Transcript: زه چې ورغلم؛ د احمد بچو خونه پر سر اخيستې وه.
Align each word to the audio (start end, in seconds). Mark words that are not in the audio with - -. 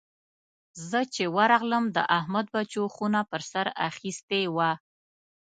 زه 0.89 0.99
چې 1.13 1.23
ورغلم؛ 1.37 1.85
د 1.95 1.97
احمد 2.17 2.45
بچو 2.55 2.83
خونه 2.95 3.21
پر 3.31 3.41
سر 3.51 3.67
اخيستې 3.89 4.41
وه. 4.55 4.71